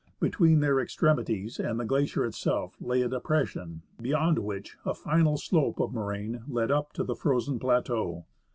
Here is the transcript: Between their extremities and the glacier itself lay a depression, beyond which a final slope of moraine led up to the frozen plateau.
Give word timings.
Between 0.19 0.61
their 0.61 0.79
extremities 0.79 1.59
and 1.59 1.79
the 1.79 1.85
glacier 1.85 2.25
itself 2.25 2.75
lay 2.81 3.03
a 3.03 3.07
depression, 3.07 3.83
beyond 4.01 4.39
which 4.39 4.75
a 4.83 4.95
final 4.95 5.37
slope 5.37 5.79
of 5.79 5.93
moraine 5.93 6.41
led 6.47 6.71
up 6.71 6.91
to 6.93 7.03
the 7.03 7.13
frozen 7.15 7.59
plateau. 7.59 8.25